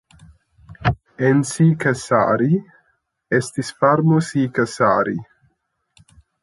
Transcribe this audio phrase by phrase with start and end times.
[1.27, 2.49] En Siikasaari
[3.41, 5.19] estis farmo Siikasaari.